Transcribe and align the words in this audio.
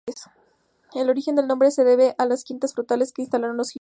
El 0.95 1.11
origen 1.11 1.35
del 1.35 1.45
nombre 1.47 1.69
se 1.69 1.83
debe 1.83 2.15
a 2.17 2.25
las 2.25 2.43
quintas 2.43 2.73
frutales 2.73 3.13
que 3.13 3.21
instalaron 3.21 3.55
los 3.55 3.67
jesuitas. 3.67 3.69